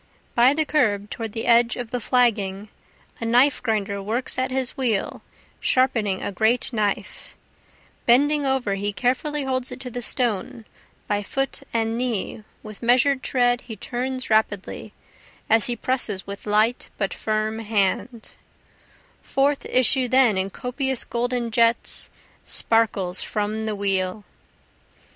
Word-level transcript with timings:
By 0.33 0.55
the 0.55 0.65
curb 0.65 1.11
toward 1.11 1.33
the 1.33 1.45
edge 1.45 1.75
of 1.75 1.91
the 1.91 1.99
flagging, 1.99 2.69
A 3.19 3.23
knife 3.25 3.61
grinder 3.61 4.01
works 4.01 4.39
at 4.39 4.49
his 4.49 4.75
wheel 4.75 5.21
sharpening 5.59 6.23
a 6.23 6.31
great 6.31 6.73
knife, 6.73 7.35
Bending 8.07 8.43
over 8.43 8.73
he 8.73 8.93
carefully 8.93 9.43
holds 9.43 9.71
it 9.71 9.79
to 9.81 9.91
the 9.91 10.01
stone, 10.01 10.65
by 11.07 11.21
foot 11.21 11.61
and 11.71 11.99
knee, 11.99 12.43
With 12.63 12.81
measur'd 12.81 13.21
tread 13.21 13.61
he 13.61 13.75
turns 13.75 14.31
rapidly, 14.31 14.93
as 15.47 15.67
he 15.67 15.75
presses 15.75 16.25
with 16.25 16.47
light 16.47 16.89
but 16.97 17.13
firm 17.13 17.59
hand, 17.59 18.29
Forth 19.21 19.65
issue 19.65 20.07
then 20.07 20.35
in 20.35 20.49
copious 20.49 21.03
golden 21.03 21.51
jets, 21.51 22.09
Sparkles 22.43 23.21
from 23.21 23.67
the 23.67 23.75
wheel. 23.75 24.23